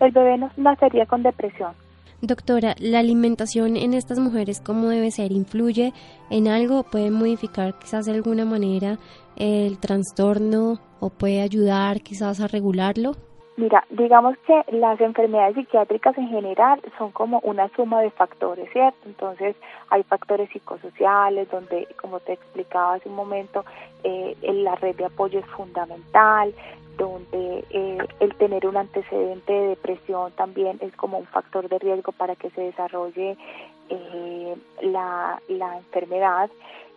[0.00, 1.72] el bebé no nacería con depresión.
[2.20, 5.32] Doctora, ¿la alimentación en estas mujeres cómo debe ser?
[5.32, 5.92] ¿Influye
[6.30, 6.84] en algo?
[6.84, 8.98] ¿Puede modificar quizás de alguna manera
[9.34, 13.16] el trastorno o puede ayudar quizás a regularlo?
[13.56, 18.98] Mira, digamos que las enfermedades psiquiátricas en general son como una suma de factores, ¿cierto?
[19.04, 19.56] Entonces
[19.90, 23.64] hay factores psicosociales donde, como te explicaba hace un momento,
[24.04, 26.54] eh, la red de apoyo es fundamental,
[26.96, 32.12] donde eh, el tener un antecedente de depresión también es como un factor de riesgo
[32.12, 33.36] para que se desarrolle
[33.90, 36.50] eh, la, la enfermedad.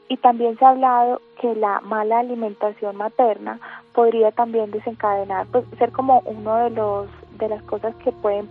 [0.07, 3.59] Y también se ha hablado que la mala alimentación materna
[3.93, 7.07] podría también desencadenar, pues ser como uno de los
[7.39, 8.47] de las cosas que pueden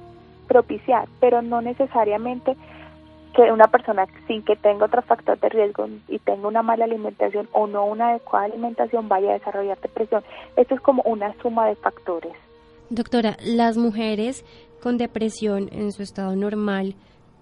[0.46, 2.56] propiciar, pero no necesariamente
[3.34, 7.48] que una persona sin que tenga otro factor de riesgo y tenga una mala alimentación
[7.52, 10.22] o no una adecuada alimentación vaya a desarrollar depresión.
[10.56, 12.32] Esto es como una suma de factores.
[12.90, 14.44] Doctora, las mujeres
[14.82, 16.94] con depresión en su estado normal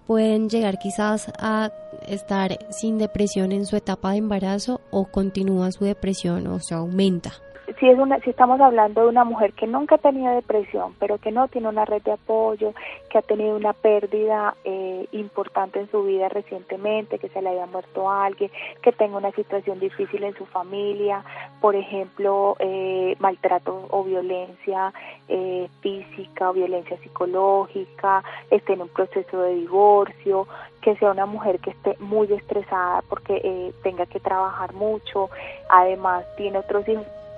[0.05, 1.71] pueden llegar quizás a
[2.07, 7.33] estar sin depresión en su etapa de embarazo o continúa su depresión o se aumenta
[7.79, 11.17] si es una si estamos hablando de una mujer que nunca ha tenido depresión pero
[11.17, 12.73] que no tiene una red de apoyo
[13.09, 17.65] que ha tenido una pérdida eh, importante en su vida recientemente que se le haya
[17.65, 21.23] muerto a alguien que tenga una situación difícil en su familia
[21.61, 24.93] por ejemplo eh, maltrato o violencia
[25.27, 30.47] eh, física o violencia psicológica esté en un proceso de divorcio
[30.81, 35.29] que sea una mujer que esté muy estresada porque tenga que trabajar mucho
[35.69, 36.85] además tiene otros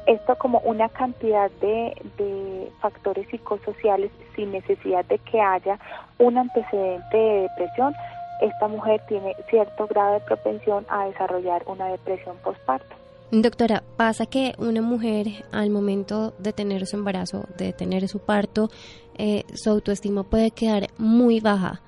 [0.07, 5.79] esto como una cantidad de, factores psicosociales sin necesidad de que haya
[6.19, 7.93] un antecedente de depresión,
[8.41, 12.95] esta mujer tiene cierto grado de propensión a desarrollar una depresión postparto.
[13.31, 18.69] Doctora, pasa que una mujer al momento de tener su embarazo, de tener su parto,
[19.17, 21.81] eh, su autoestima puede quedar muy baja.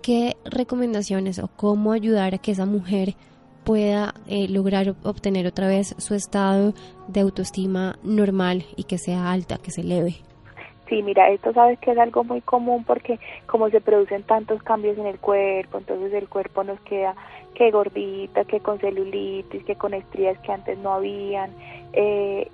[0.00, 3.14] ¿Qué recomendaciones o cómo ayudar a que esa mujer
[3.64, 6.72] pueda eh, lograr obtener otra vez su estado
[7.08, 10.16] de autoestima normal y que sea alta, que se eleve.
[10.88, 14.98] Sí, mira, esto sabes que es algo muy común porque como se producen tantos cambios
[14.98, 17.14] en el cuerpo, entonces el cuerpo nos queda
[17.54, 21.50] que gordita, que con celulitis, que con estrías que antes no habían.
[21.92, 22.50] Eh,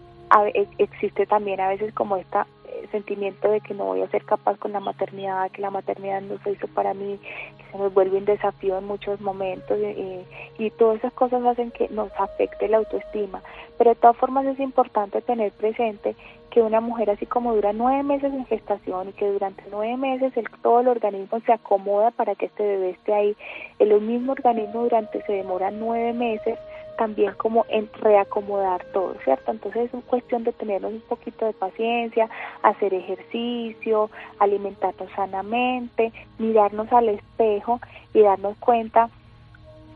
[0.53, 2.47] e, existe también a veces como esta
[2.89, 6.39] sentimiento de que no voy a ser capaz con la maternidad, que la maternidad no
[6.39, 7.19] se hizo para mí,
[7.59, 10.25] que se nos vuelve un desafío en muchos momentos eh,
[10.59, 13.43] y todas esas cosas hacen que nos afecte la autoestima.
[13.79, 16.17] Pero de todas formas es importante tener presente
[16.51, 20.37] que una mujer así como dura nueve meses en gestación y que durante nueve meses
[20.37, 23.37] el, todo el organismo se acomoda para que este bebé esté ahí,
[23.79, 26.59] el mismo organismo durante se demora nueve meses
[26.97, 29.51] también como en reacomodar todo, ¿cierto?
[29.53, 32.29] Entonces es cuestión de tenernos un poquito de paciencia,
[32.63, 37.81] hacer ejercicio, alimentarnos sanamente, mirarnos al espejo
[38.15, 39.09] y darnos cuenta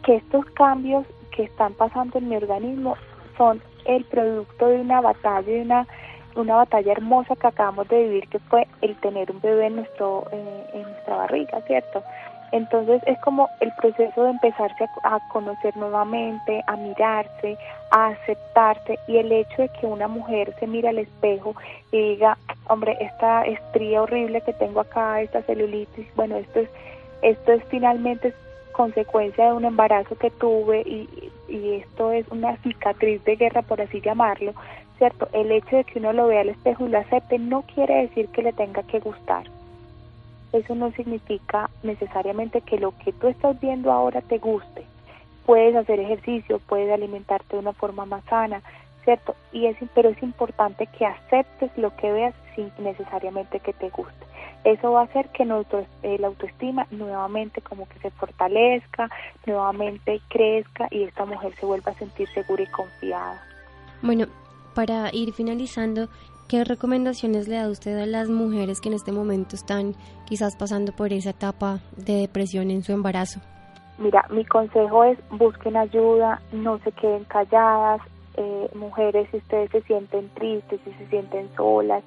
[0.05, 2.96] que estos cambios que están pasando en mi organismo
[3.36, 5.86] son el producto de una batalla, de una
[6.36, 10.26] una batalla hermosa que acabamos de vivir que fue el tener un bebé en nuestro
[10.30, 12.03] eh, en nuestra barriga, ¿cierto?
[12.53, 17.57] Entonces es como el proceso de empezarse a, conocer nuevamente, a mirarse,
[17.90, 21.55] a aceptarse y el hecho de que una mujer se mire al espejo
[21.92, 22.36] y diga,
[22.66, 26.68] hombre, esta estría horrible que tengo acá, esta celulitis, bueno, esto es,
[27.22, 28.34] esto es finalmente
[28.72, 31.09] consecuencia de un embarazo que tuve y,
[31.48, 34.55] y esto es una cicatriz de guerra, por así llamarlo,
[34.98, 35.28] ¿cierto?
[35.32, 38.28] El hecho de que uno lo vea al espejo y lo acepte no quiere decir
[38.28, 39.44] que le tenga que gustar
[40.53, 44.84] eso no significa necesariamente que lo que tú estás viendo ahora te guste.
[45.46, 48.62] Puedes hacer ejercicio, puedes alimentarte de una forma más sana,
[49.05, 49.34] ¿cierto?
[49.53, 54.26] Y es, pero es importante que aceptes lo que veas sin necesariamente que te guste.
[54.64, 59.09] Eso va a hacer que nuestro, la autoestima nuevamente como que se fortalezca,
[59.46, 63.42] nuevamente crezca y esta mujer se vuelva a sentir segura y confiada.
[64.03, 64.26] Bueno,
[64.74, 66.09] para ir finalizando,
[66.51, 69.94] ¿Qué recomendaciones le da usted a las mujeres que en este momento están
[70.26, 73.38] quizás pasando por esa etapa de depresión en su embarazo?
[73.98, 78.01] Mira, mi consejo es busquen ayuda, no se queden calladas.
[78.34, 82.03] Eh, mujeres, si ustedes se sienten tristes, si se sienten solas,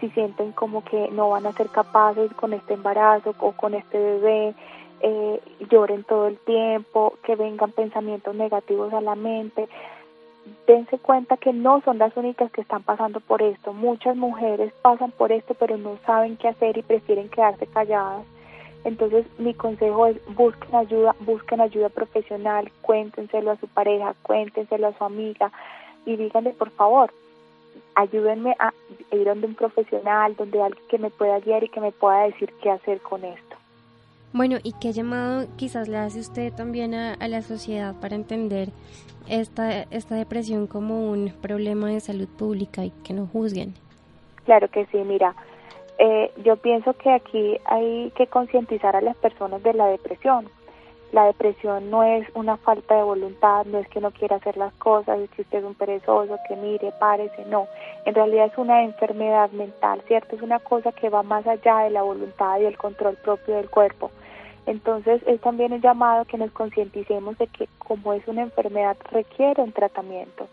[0.00, 3.96] si sienten como que no van a ser capaces con este embarazo o con este
[3.96, 4.54] bebé,
[5.02, 5.40] eh,
[5.70, 9.68] lloren todo el tiempo, que vengan pensamientos negativos a la mente
[10.66, 13.72] dense cuenta que no son las únicas que están pasando por esto.
[13.72, 18.24] Muchas mujeres pasan por esto, pero no saben qué hacer y prefieren quedarse calladas.
[18.84, 24.98] Entonces, mi consejo es busquen ayuda, busquen ayuda profesional, cuéntenselo a su pareja, cuéntenselo a
[24.98, 25.50] su amiga
[26.04, 27.10] y díganle, por favor,
[27.94, 28.72] ayúdenme a
[29.10, 32.52] ir donde un profesional, donde alguien que me pueda guiar y que me pueda decir
[32.62, 33.53] qué hacer con esto.
[34.34, 38.70] Bueno, ¿y qué llamado quizás le hace usted también a, la sociedad para entender
[39.28, 43.74] esta, esta depresión como un problema de salud pública y que no juzguen?
[44.44, 45.36] Claro que sí, mira,
[45.98, 50.48] eh, yo pienso que aquí hay que concientizar a las personas de la depresión.
[51.12, 54.74] La depresión no es una falta de voluntad, no es que no quiera hacer las
[54.74, 57.68] cosas, es que usted es un perezoso, que mire, párese, no.
[58.04, 60.34] En realidad es una enfermedad mental, ¿cierto?
[60.34, 63.70] Es una cosa que va más allá de la voluntad y el control propio del
[63.70, 64.10] cuerpo.
[64.66, 69.62] Entonces es también un llamado que nos concienticemos de que como es una enfermedad requiere
[69.62, 70.48] un tratamiento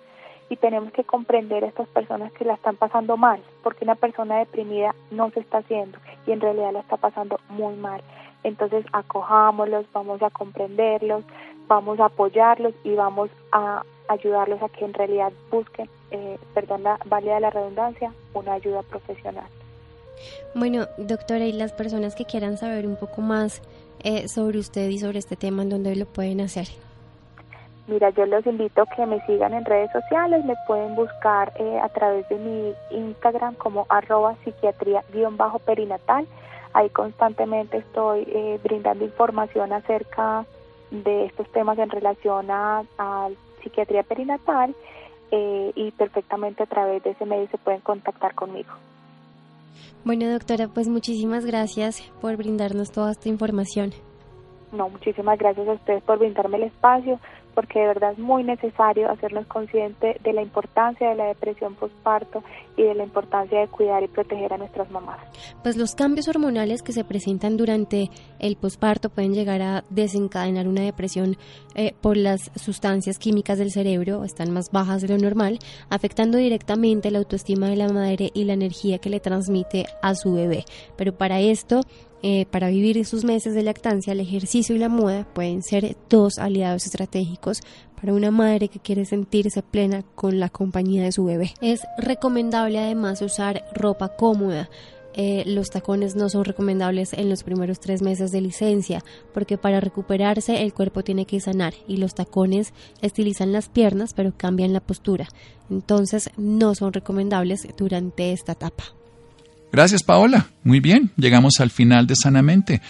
[0.49, 4.39] y tenemos que comprender a estas personas que la están pasando mal, porque una persona
[4.39, 5.97] deprimida no se está haciendo
[6.27, 8.01] y en realidad la está pasando muy mal.
[8.43, 11.23] Entonces acojámoslos, vamos a comprenderlos,
[11.67, 16.99] vamos a apoyarlos y vamos a ayudarlos a que en realidad busquen, eh, perdón la
[17.05, 19.47] válida la redundancia, una ayuda profesional.
[20.53, 23.61] Bueno, doctora, y las personas que quieran saber un poco más
[24.03, 26.67] eh, sobre usted y sobre este tema, ¿en dónde lo pueden hacer?
[27.87, 31.79] Mira, yo los invito a que me sigan en redes sociales, me pueden buscar eh,
[31.81, 36.27] a través de mi Instagram como arroba psiquiatría-perinatal.
[36.73, 40.45] Ahí constantemente estoy eh, brindando información acerca
[40.91, 43.29] de estos temas en relación a, a
[43.61, 44.75] psiquiatría perinatal
[45.33, 48.73] y perfectamente a través de ese medio se pueden contactar conmigo.
[50.03, 53.91] Bueno, doctora, pues muchísimas gracias por brindarnos toda esta información.
[54.71, 57.19] No, muchísimas gracias a ustedes por brindarme el espacio
[57.53, 62.43] porque de verdad es muy necesario hacernos conscientes de la importancia de la depresión postparto
[62.77, 65.19] y de la importancia de cuidar y proteger a nuestras mamás.
[65.63, 70.81] Pues los cambios hormonales que se presentan durante el posparto pueden llegar a desencadenar una
[70.81, 71.37] depresión
[71.75, 77.11] eh, por las sustancias químicas del cerebro, están más bajas de lo normal, afectando directamente
[77.11, 80.65] la autoestima de la madre y la energía que le transmite a su bebé.
[80.95, 81.81] Pero para esto
[82.23, 86.37] eh, para vivir sus meses de lactancia, el ejercicio y la moda pueden ser dos
[86.37, 87.61] aliados estratégicos
[87.99, 91.53] para una madre que quiere sentirse plena con la compañía de su bebé.
[91.61, 94.69] Es recomendable además usar ropa cómoda.
[95.13, 99.03] Eh, los tacones no son recomendables en los primeros tres meses de licencia
[99.33, 104.31] porque para recuperarse el cuerpo tiene que sanar y los tacones estilizan las piernas pero
[104.35, 105.27] cambian la postura.
[105.69, 108.85] Entonces no son recomendables durante esta etapa.
[109.71, 110.47] Gracias, Paola.
[110.63, 112.81] Muy bien, llegamos al final de Sanamente.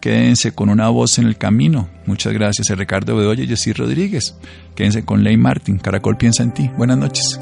[0.00, 1.88] Quédense con una voz en el camino.
[2.04, 4.36] Muchas gracias a Ricardo Bedoya y Jessy Rodríguez.
[4.74, 5.78] Quédense con Ley Martin.
[5.78, 6.70] Caracol piensa en ti.
[6.76, 7.40] Buenas noches.